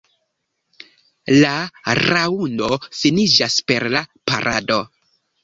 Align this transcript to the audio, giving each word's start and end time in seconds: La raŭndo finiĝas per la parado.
La 1.43 1.51
raŭndo 1.99 2.71
finiĝas 3.01 3.59
per 3.69 3.87
la 3.99 4.03
parado. 4.33 4.81